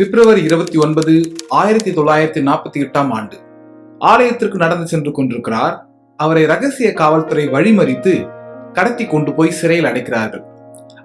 பிப்ரவரி 0.00 0.42
இருபத்தி 0.42 0.78
ஒன்பது 0.78 1.12
ஆயிரத்தி 1.48 1.90
தொள்ளாயிரத்தி 1.90 2.40
நாற்பத்தி 2.48 2.78
எட்டாம் 2.84 3.10
ஆண்டு. 3.10 3.36
ஆலயத்திற்கு 3.98 4.56
நடந்து 4.56 4.86
சென்று 4.86 5.10
கொண்டிருக்கிறார். 5.12 5.86
அவரை 6.16 6.44
ரகசிய 6.44 6.92
காவல்துறை 6.92 7.48
வழிமறித்து 7.48 8.28
கடத்தி 8.72 9.06
கொண்டு 9.06 9.34
போய் 9.34 9.50
சிறையில் 9.50 9.84
அடைக்கிறார்கள். 9.84 10.44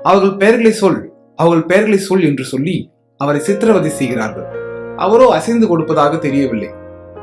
அவர்கள் 0.03 0.35
பெயர்களை 0.37 0.71
சொல் 0.71 0.99
அவர்கள் 1.35 1.65
பெயர்களை 1.65 1.97
சொல் 1.97 2.23
என்று 2.23 2.43
சொல்லி 2.43 2.91
அவரை 3.17 3.41
சித்திரவதை 3.41 3.91
செய்கிறார்கள். 3.91 4.47
அவரோ 4.97 5.27
அசைந்து 5.31 5.67
கொடுப்பதாக 5.67 6.17
தெரியவில்லை. 6.17 6.71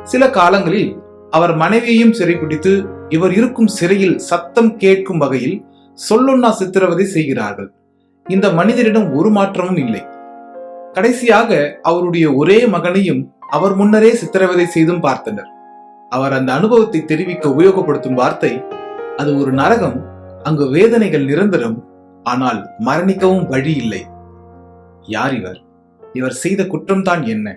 சில 0.05 0.31
காலங்களில் 0.31 0.91
அவர் 1.31 1.57
மனைவியையும் 1.57 2.13
சிறைப்பிடித்து 2.13 2.85
இவர் 3.09 3.33
இருக்கும் 3.33 3.67
சிறையில் 3.67 4.19
சத்தம் 4.19 4.77
கேட்கும் 4.77 5.19
வகையில் 5.19 5.65
சொல்லுன்னா 5.99 6.51
சித்திரவதை 6.51 7.05
செய்கிறார்கள். 7.05 7.73
இந்த 8.27 8.49
மனிதரிடம் 8.53 9.11
ஒரு 9.15 9.31
மாற்றமும் 9.31 9.77
இல்லை. 9.77 10.05
கடைசியாக 10.93 11.79
அவருடைய 11.83 12.35
ஒரே 12.35 12.67
மகனையும் 12.67 13.23
அவர் 13.49 13.75
முன்னரே 13.75 14.11
சித்திரவதை 14.15 14.67
செய்தும் 14.67 15.03
பார்த்தனர். 15.03 15.51
அவர் 16.13 16.33
அந்த 16.33 16.51
அனுபவத்தை 16.53 17.05
தெரிவிக்க 17.05 17.49
உபயோகப்படுத்தும் 17.49 18.19
வார்த்தை 18.21 18.53
அது 19.17 19.31
ஒரு 19.39 19.53
நரகம் 19.53 19.99
அங்கு 20.43 20.71
வேதனைகள் 20.71 21.25
நிரந்தரம் 21.25 21.79
ஆனால் 22.23 22.61
மரணிக்கவும் 22.79 23.47
வழி 23.47 23.75
இல்லை. 23.75 24.03
யார் 25.07 25.35
இவர்? 25.35 25.61
இவர் 26.15 26.37
செய்த 26.43 26.63
குற்றம்தான் 26.63 27.23
என்ன? 27.27 27.49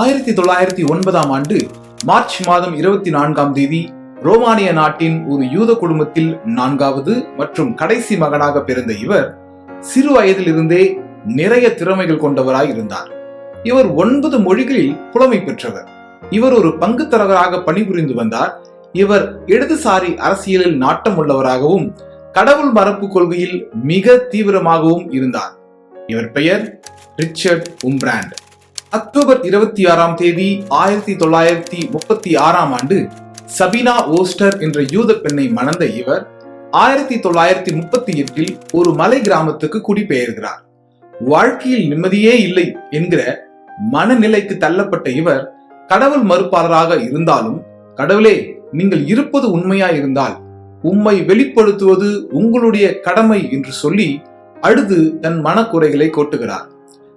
ஆயிரத்தி 0.00 0.32
தொள்ளாயிரத்தி 0.32 0.84
ஒன்பதாம் 0.90 1.30
ஆண்டு 1.30 1.56
மார்ச் 2.04 2.36
மாதம் 2.46 2.74
இருபத்தி 2.74 3.10
நான்காம் 3.10 3.52
தேதி 3.52 3.80
ரோமானிய 4.22 4.72
நாட்டின் 4.72 5.16
ஒரு 5.26 5.44
யூத 5.50 5.74
குடும்பத்தில் 5.74 6.30
நான்காவது 6.44 7.14
மற்றும் 7.36 7.74
கடைசி 7.74 8.16
மகனாக 8.16 8.62
பிறந்த 8.62 8.92
இவர் 8.92 9.26
சிறு 9.80 10.10
வயதிலிருந்தே 10.16 10.98
நிறைய 11.40 11.74
திறமைகள் 11.74 12.22
கொண்டவராய் 12.24 12.68
இருந்தார். 12.68 13.10
இவர் 13.62 13.88
ஒன்பது 13.94 14.38
மொழிகளில் 14.38 14.94
புலமை 15.12 15.40
பெற்றவர். 15.40 15.88
இவர் 16.30 16.52
ஒரு 16.52 16.78
பங்கு 16.78 17.08
தரகராக 17.08 17.62
பணிபுரிந்து 17.62 18.14
வந்தார். 18.14 18.52
இவர் 18.92 19.26
இடதுசாரி 19.46 20.16
அரசியலில் 20.16 20.76
நாட்டம் 20.76 21.18
உள்ளவராகவும் 21.18 21.86
கடவுள் 22.32 22.70
மரபு 22.70 23.08
கொள்கையில் 23.08 23.68
மிக 23.92 24.14
தீவிரமாகவும் 24.30 25.06
இருந்தார். 25.12 25.52
இவர் 26.06 26.30
பெயர் 26.30 26.64
ரிச்சர்ட் 27.16 27.68
உம்பிராண்ட். 27.82 28.34
அக்டோபர் 28.92 29.38
இருபத்தி 29.42 29.82
ஆறாம் 29.86 30.14
தேதி 30.14 30.46
ஆயிரத்தி 30.68 31.12
தொள்ளாயிரத்தி 31.12 31.78
முப்பத்தி 31.90 32.36
ஆறாம் 32.36 32.72
ஆண்டு 32.72 32.96
சபினா 33.58 33.94
ஓஸ்டர் 34.16 34.56
என்ற 34.60 34.78
யூத 34.90 35.14
பெண்ணை 35.14 35.48
மணந்த 35.48 35.84
இவர் 36.00 36.24
ஆயிரத்தி 36.70 37.16
தொள்ளாயிரத்தி 37.16 37.72
முப்பத்தி 37.74 38.12
எட்டில் 38.18 38.58
ஒரு 38.72 38.90
மலை 38.94 39.20
கிராமத்துக்கு 39.20 39.78
குடிபெயர்கிறார். 39.88 40.60
வாழ்க்கையில் 41.12 41.88
நிம்மதியே 41.88 42.34
இல்லை 42.42 42.66
என்கிற 42.90 43.22
மனநிலைக்கு 43.92 44.56
தள்ளப்பட்ட 44.56 45.08
இவர் 45.10 45.42
கடவுள் 45.88 46.22
மறுப்பாளராக 46.22 47.00
இருந்தாலும் 47.08 47.58
கடவுளே 47.94 48.36
நீங்கள் 48.72 49.06
இருப்பது 49.06 49.50
உண்மையா 49.50 49.88
இருந்தால் 49.88 50.36
உம்மை 50.82 51.16
வெளிப்படுத்துவது 51.22 52.10
உங்களுடைய 52.30 53.00
கடமை 53.00 53.40
என்று 53.50 53.72
சொல்லி 53.72 54.22
அழுது 54.60 55.18
தன் 55.20 55.40
மனக்குறைகளை 55.40 56.10
கொட்டுகிறார். 56.10 56.66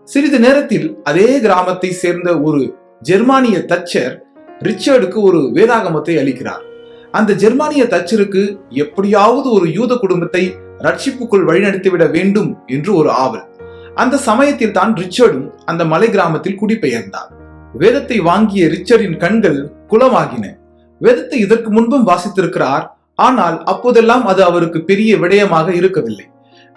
சிறிது 0.07 0.39
நேரத்தில் 0.39 0.87
அதே 1.03 1.29
கிராமத்தை 1.43 1.89
சேர்ந்த 2.01 2.29
ஒரு 2.47 2.61
ஜெர்மானிய 3.01 3.57
தச்சர் 3.71 4.13
ரிச்சர்டுக்கு 4.67 5.19
ஒரு 5.21 5.39
வேதாகமத்தை 5.55 6.15
அளிக்கிறார். 6.21 6.63
அந்த 7.11 7.31
ஜெர்மானிய 7.33 7.83
தச்சருக்கு 7.93 8.43
எப்படியாவது 8.83 9.47
ஒரு 9.57 9.67
யூத 9.77 9.93
குடும்பத்தை 9.95 10.43
ரட்சிப்புக்குள் 10.85 11.47
வழிநடத்திவிட 11.49 12.05
வேண்டும் 12.11 12.51
என்று 12.67 12.91
ஒரு 12.95 13.09
ஆவல். 13.23 13.45
அந்த 13.95 14.15
சமயத்தில் 14.27 14.75
தான் 14.77 14.93
ரிச்சர்டும் 15.01 15.49
அந்த 15.65 15.81
மலை 15.93 16.09
கிராமத்தில் 16.09 16.59
குடிபெயர்ந்தார். 16.61 17.31
வேதத்தை 17.73 18.17
வாங்கிய 18.29 18.63
ரிச்சர்டின் 18.75 19.17
கண்கள் 19.17 19.59
குலமாகின 19.91 20.45
வேதத்தை 21.01 21.37
இதற்கு 21.45 21.69
முன்பும் 21.71 22.07
வாசித்திருக்கிறார் 22.09 22.85
ஆனால் 23.19 23.57
அப்போதெல்லாம் 23.71 24.25
அது 24.31 24.41
அவருக்கு 24.49 24.79
பெரிய 24.89 25.11
விடயமாக 25.23 25.67
இருக்கவில்லை. 25.79 26.25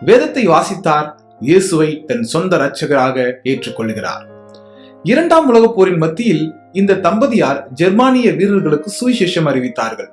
வேதத்தை 0.02 0.42
வாசித்தார் 0.54 1.08
இயேசுவை 1.40 2.04
தன் 2.06 2.22
சொந்த 2.22 2.56
இரட்சகராக 2.56 3.40
ஏற்றுக்கொள்கிறார். 3.44 4.24
இரண்டாம் 5.02 5.48
உலகப் 5.48 5.76
போரின் 5.76 5.96
மத்தியில் 5.96 6.54
இந்த 6.72 6.94
தம்பதியார் 6.94 7.66
ஜெர்மானிய 7.74 8.32
வீரர்களுக்கு 8.32 8.90
சுவிசேஷம் 9.00 9.48
அறிவித்தார்கள். 9.50 10.08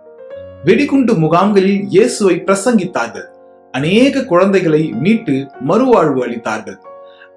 வெடிகுண்டு 0.64 1.14
முகாம்களில் 1.14 1.82
இயேசுவை 1.90 2.44
பிரசங்கித்தார்கள். 2.46 3.26
அநேக 3.72 4.24
குழந்தைகளை 4.24 4.92
மீட்டு 4.92 5.48
மறுவாழ்வு 5.68 6.22
அளித்தார்கள். 6.26 6.78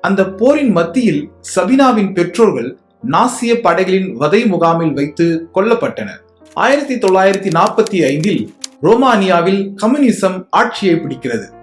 அந்த 0.00 0.28
போரின் 0.28 0.72
மத்தியில் 0.72 1.30
சபினாவின் 1.56 2.12
பெற்றோர்கள் 2.12 2.78
நாசிய 3.10 3.60
படைகளின் 3.60 4.12
வதை 4.16 4.44
முகாமில் 4.44 4.92
வைத்து 4.92 5.48
கொல்லப்பட்டனர். 5.54 6.22
ஆயிரத்தி 6.54 6.94
தொள்ளாயிரத்தி 6.94 7.50
நாற்பத்தி 7.58 8.06
ஐந்தில் 8.06 8.54
ரோமானியாவில் 8.82 9.74
கம்யூனிசம் 9.82 10.46
ஆட்சியை 10.50 10.94
பிடிக்கிறது. 10.94 11.57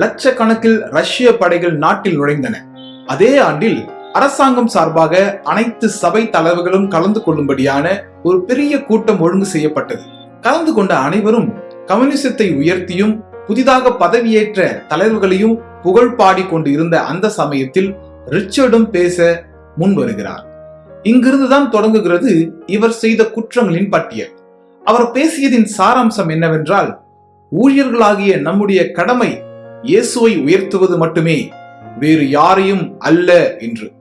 லட்சக்கணக்கில் 0.00 0.78
ரஷ்ய 0.96 1.28
படைகள் 1.36 1.74
நாட்டில் 1.76 2.16
நுழைந்தன. 2.20 2.56
அதே 3.06 3.32
ஆண்டில் 3.48 3.78
அரசாங்கம் 4.12 4.70
சார்பாக 4.74 5.14
அனைத்து 5.42 5.86
சபை 6.00 6.22
தலைவர்களும் 6.30 6.88
கலந்து 6.88 7.20
கொள்ளும்படியான 7.20 7.86
ஒரு 8.22 8.38
பெரிய 8.48 8.72
கூட்டம் 8.84 9.20
ஒழுங்கு 9.20 9.46
செய்யப்பட்டது. 9.46 10.04
கலந்து 10.40 10.72
கொண்ட 10.72 10.92
அனைவரும் 11.06 11.48
கம்யூனிசத்தை 11.86 12.48
உயர்த்தியும் 12.60 13.14
புதிதாக 13.46 13.90
பதவியேற்ற 14.02 14.60
தலைவர்களையும் 14.88 15.56
புகழ் 15.82 16.14
பாடி 16.14 16.44
கொண்டு 16.46 16.68
இருந்த 16.70 16.96
அந்த 17.12 17.32
சமயத்தில் 17.40 17.90
ரிச்சர்டும் 18.26 18.88
பேச 18.90 19.26
முன் 19.76 19.94
வருகிறார் 19.94 20.44
இங்கிருந்துதான் 21.12 21.68
தொடங்குகிறது 21.70 22.32
இவர் 22.66 22.98
செய்த 23.00 23.22
குற்றங்களின் 23.34 23.90
பட்டியல். 23.94 24.32
அவர் 24.82 25.06
பேசியதின் 25.16 25.68
சாராம்சம் 25.78 26.30
என்னவென்றால் 26.30 26.90
ஊழியர்களாகிய 27.52 28.32
நம்முடைய 28.40 28.80
கடமை 28.92 29.30
இயேசுவை 29.84 30.36
உயர்த்துவது 30.38 30.96
மட்டுமே 30.98 31.50
வேறு 31.98 32.30
யாரையும் 32.30 33.00
அல்ல 33.00 33.56
என்று. 33.58 33.92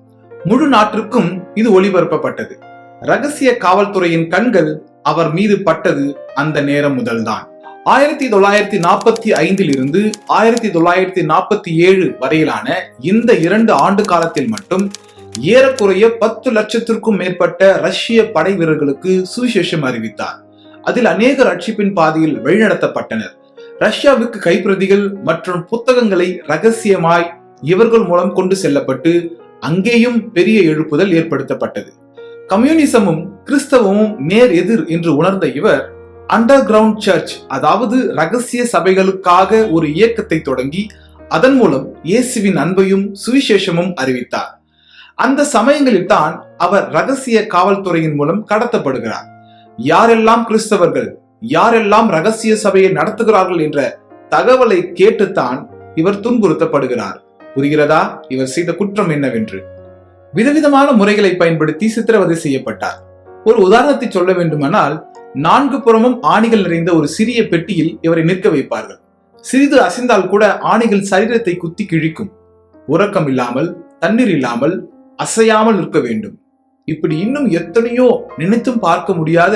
முழு 0.46 0.68
நாட்டிற்கும் 0.68 1.44
இது 1.54 1.82
ஒளிபரப்பப்பட்டது. 1.82 2.54
ரகசிய 3.02 3.58
காவல்துறையின் 3.60 4.28
கண்கள் 4.28 4.82
அவர் 5.04 5.34
மீது 5.34 5.62
பட்டது 5.62 6.06
அந்த 6.34 6.62
நேரம் 6.62 6.96
முதல்தான். 7.00 7.44
ஆயிரத்தி 7.84 8.30
தொள்ளாயிரத்தி 8.30 8.80
நாற்பத்தி 8.88 9.30
ஐந்தில் 9.32 9.72
இருந்து 9.72 10.10
ஆயிரத்தி 10.26 10.70
தொள்ளாயிரத்தி 10.70 11.24
நாற்பத்தி 11.32 11.74
ஏழு 11.90 12.16
வரையிலான 12.20 12.68
இந்த 13.00 13.34
இரண்டு 13.34 13.74
ஆண்டு 13.74 14.04
காலத்தில் 14.04 14.48
மட்டும் 14.48 14.92
ஏறக்குறைய 15.40 16.18
பத்து 16.18 16.52
லட்சத்திற்கும் 16.52 17.18
மேற்பட்ட 17.18 17.78
ரஷ்ய 17.78 18.32
படை 18.32 18.54
வீரர்களுக்கு 18.54 19.28
சுவிசேஷம் 19.36 19.82
அறிவித்தார். 19.82 20.44
அதில் 20.82 21.06
அநேக 21.06 21.44
ரட்சிப்பின் 21.44 21.94
பாதையில் 21.94 22.38
வழிநடத்தப்பட்டனர். 22.40 23.34
ரஷ்யாவுக்கு 23.84 24.38
கைப்பிரதிகள் 24.48 25.06
மற்றும் 25.30 25.62
புத்தகங்களை 25.72 26.28
ரகசியமாய் 26.52 27.28
இவர்கள் 27.72 28.06
மூலம் 28.10 28.34
கொண்டு 28.38 28.56
செல்லப்பட்டு 28.64 29.12
அங்கேயும் 29.60 30.20
பெரிய 30.36 30.58
எழுப்புதல் 30.72 31.12
ஏற்படுத்தப்பட்டது. 31.20 31.92
கம்யூனிசமும் 32.52 33.22
கிறிஸ்தவமும் 33.48 34.14
நேர் 34.32 34.54
எதிர் 34.62 34.84
என்று 34.96 35.12
உணர்ந்த 35.20 35.46
இவர் 35.60 35.84
அண்டர் 36.36 36.66
கிரவுண்ட் 36.70 37.02
சர்ச் 37.06 37.34
அதாவது 37.48 37.98
ரகசிய 38.20 38.62
சபைகளுக்காக 38.74 39.72
ஒரு 39.72 39.88
இயக்கத்தை 39.94 40.40
தொடங்கி 40.42 40.84
அதன் 41.30 41.58
மூலம் 41.60 41.88
இயேசுவின் 42.04 42.58
அன்பையும் 42.64 43.06
சுவிசேஷமும் 43.24 43.92
அறிவித்தார். 44.02 44.52
அந்த 45.26 45.42
சமயங்களில் 45.56 46.10
தான் 46.14 46.36
அவர் 46.66 46.86
ரகசிய 46.98 47.40
காவல்துறையின் 47.54 48.16
மூலம் 48.20 48.42
கடத்தப்படுகிறார். 48.52 49.28
யாரெல்லாம் 49.78 50.44
கிறிஸ்தவர்கள் 50.50 51.10
யாரெல்லாம் 51.44 52.08
ரகசிய 52.08 52.56
சபையை 52.56 52.92
நடத்துகிறார்கள் 52.92 53.62
என்ற 53.62 53.80
தகவலை 54.30 54.92
கேட்டுத்தான் 54.94 55.58
இவர் 55.96 56.20
துன்புறுத்தப்படுகிறார். 56.20 57.18
புரிகிறதா? 57.56 58.02
இவர் 58.28 58.46
செய்த 58.46 58.74
குற்றம் 58.74 59.10
என்னவென்று. 59.10 59.60
விதவிதமான 60.34 60.92
முறைகளை 60.92 61.36
பயன்படுத்தி 61.36 61.88
சித்திரவதை 61.88 62.36
செய்யப்பட்டார். 62.36 63.00
ஒரு 63.46 63.58
உதாரணத்தை 63.62 64.08
சொல்ல 64.10 64.34
வேண்டுமானால் 64.34 64.96
நான்கு 65.34 65.82
புறமும் 65.82 66.22
ஆணிகள் 66.22 66.62
நிறைந்த 66.62 66.96
ஒரு 66.96 67.08
சிறிய 67.08 67.48
பெட்டியில் 67.48 67.98
இவரை 68.02 68.24
நிற்க 68.24 68.50
வைப்பார்கள். 68.50 69.00
சிறிது 69.40 69.82
அசைந்தால் 69.82 70.28
கூட 70.28 70.58
ஆணிகள் 70.58 71.08
சரீரத்தை 71.12 71.58
குத்தி 71.58 71.86
கிழிக்கும். 71.92 72.32
உறக்கம் 72.88 73.28
இல்லாமல் 73.28 73.70
தண்ணீர் 74.00 74.30
இல்லாமல் 74.30 74.90
அசையாமல் 75.16 75.78
இருக்க 75.78 76.00
வேண்டும். 76.00 76.40
இப்படி 76.86 77.20
இன்னும் 77.20 77.50
எத்தனையோ 77.50 78.28
நினைத்தும் 78.38 78.80
பார்க்க 78.80 79.14
முடியாத 79.14 79.56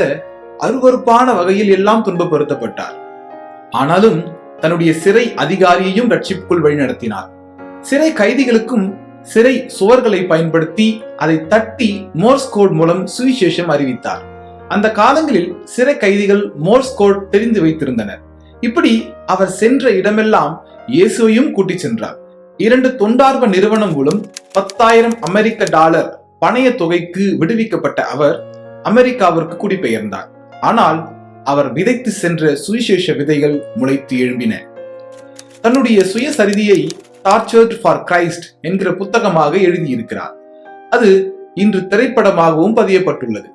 அருவறுப்பான 0.66 1.36
வகையில் 1.36 1.70
எல்லாம் 1.70 2.04
துன்பப்படுத்தப்பட்டார். 2.06 2.96
ஆனாலும் 3.70 4.20
தன்னுடைய 4.60 4.94
சிறை 4.94 5.34
அதிகாரியையும் 5.38 6.12
ரட்சிப்புக்குள் 6.14 6.64
வழிநடத்தினார். 6.66 7.28
சிறை 7.82 8.14
கைதிகளுக்கும் 8.14 8.88
சிறை 9.22 9.70
சுவர்களை 9.80 10.28
பயன்படுத்தி 10.28 11.04
அதை 11.18 11.48
தட்டி 11.48 11.90
மோர்ஸ் 12.14 12.50
கோட் 12.50 12.72
மூலம் 12.72 13.08
சுவிசேஷம் 13.16 13.72
அறிவித்தார். 13.76 14.24
அந்த 14.68 14.92
காலங்களில் 14.92 15.50
சிறை 15.64 15.98
கைதிகள் 15.98 16.52
மோர்ஸ் 16.56 16.96
கோட் 16.96 17.30
தெரிந்து 17.32 17.62
வைத்திருந்தனர். 17.62 18.22
இப்படி 18.60 19.14
அவர் 19.26 19.52
சென்ற 19.62 19.92
இடமெல்லாம் 19.92 20.54
இயேசுவையும் 20.88 21.52
கூட்டிச் 21.52 21.80
சென்றார். 21.80 22.18
இரண்டு 22.58 22.90
தொண்டார்வ 23.00 23.48
நிறுவனம் 23.48 23.92
மூலம் 23.92 24.22
பத்தாயிரம் 24.54 25.18
அமெரிக்க 25.22 25.64
டாலர் 25.70 26.10
பணைய 26.46 26.68
தொகைக்கு 26.76 27.38
விடுவிக்கப்பட்ட 27.38 28.06
அவர் 28.06 28.36
அமெரிக்காவிற்கு 28.84 29.56
குடிபெயர்ந்தார். 29.64 30.30
ஆனால் 30.62 31.16
அவர் 31.44 31.74
விதைத்து 31.74 32.12
சென்ற 32.12 32.56
சுவிசேஷ 32.56 33.14
விதைகள் 33.14 33.64
முளைத்து 33.76 34.18
எழும்பின. 34.18 34.54
தன்னுடைய 35.62 36.02
சுயசரிதியை 36.02 36.90
டார்ச்சர்ட் 37.24 37.82
ஃபார் 37.82 38.04
கிரைஸ்ட் 38.04 38.46
என்கிற 38.62 38.94
புத்தகமாக 38.94 39.58
எழுதியிருக்கிறார். 39.58 40.34
அது 40.90 41.36
இன்று 41.54 41.80
திரைப்படமாகவும் 41.80 42.76
பதியப்பட்டுள்ளது. 42.76 43.46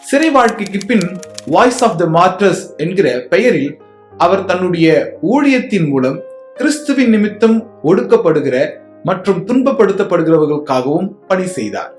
சிறை 0.00 0.30
வாழ்க்கைக்கு 0.30 0.78
பின் 0.86 1.18
வாய்ஸ் 1.46 1.84
ஆஃப் 1.84 1.98
த 1.98 2.04
மார்டர்ஸ் 2.04 2.76
என்கிற 2.76 3.26
பெயரில் 3.28 3.78
அவர் 4.18 4.44
தன்னுடைய 4.44 5.16
ஊழியத்தின் 5.22 5.88
மூலம் 5.88 6.20
கிறிஸ்துவின் 6.54 7.08
நிமித்தம் 7.08 7.70
ஒடுக்கப்படுகிற 7.84 8.70
மற்றும் 9.04 9.46
துன்பப்படுத்தப்படுகிறவர்களுக்காகவும் 9.46 11.10
பணி 11.26 11.46
செய்தார். 11.46 11.94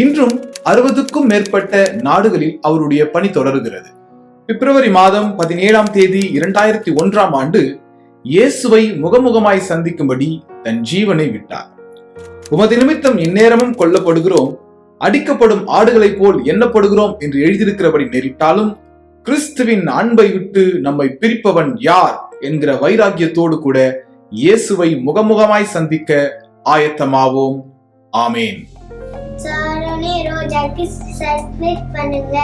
இன்றும் 0.00 0.36
அறுபதுக்கும் 0.70 1.26
மேற்பட்ட 1.30 1.72
நாடுகளில் 2.06 2.54
அவருடைய 2.60 3.02
பணி 3.10 3.28
தொடர்கிறது. 3.30 3.90
பிப்ரவரி 4.46 4.90
மாதம் 4.90 5.28
பதினேழாம் 5.36 5.90
தேதி 5.92 6.22
இரண்டாயிரத்தி 6.38 6.90
ஒன்றாம் 7.02 7.34
ஆண்டு 7.40 7.60
இயேசுவை 8.24 8.80
முகமுகமாய் 9.02 9.66
சந்திக்கும்படி 9.68 10.28
தன் 10.62 10.80
ஜீவனை 10.90 11.26
விட்டார். 11.30 11.68
உமது 12.50 12.76
நிமித்தம் 12.76 13.18
இந்நேரமும் 13.18 13.74
கொல்லப்படுகிறோம் 13.78 14.50
அடிக்கப்படும் 15.00 15.64
ஆடுகளைப் 15.78 16.18
போல் 16.18 16.38
எண்ணப்படுகிறோம் 16.42 17.14
என்று 17.18 17.40
எழுதியிருக்கிறபடி 17.46 18.06
நேரிட்டாலும் 18.14 18.72
கிறிஸ்துவின் 19.26 19.86
அன்பை 20.00 20.28
விட்டு 20.32 20.64
நம்மை 20.86 21.08
பிரிப்பவன் 21.20 21.72
யார் 21.90 22.16
என்கிற 22.40 22.72
வைராக்கியத்தோடு 22.74 23.58
கூட 23.58 23.78
இயேசுவை 24.32 24.90
முகமுகமாய் 25.06 25.72
சந்திக்க 25.76 26.10
ஆயத்தமாவோம். 26.64 27.58
ஆமேன். 28.12 28.60
சாரோனே 29.46 30.14
ரோஜாக்கு 30.28 30.84
சப்ஸ்கிரைப் 31.18 31.84
பண்ணுங்க. 31.94 32.38